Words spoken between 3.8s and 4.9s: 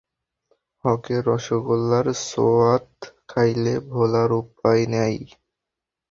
ভোলার উপায়